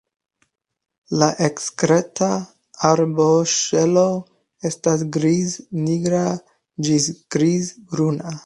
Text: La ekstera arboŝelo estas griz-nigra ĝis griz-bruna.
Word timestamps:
La 1.23 1.27
ekstera 1.47 2.29
arboŝelo 2.91 4.07
estas 4.71 5.05
griz-nigra 5.19 6.27
ĝis 6.89 7.11
griz-bruna. 7.37 8.39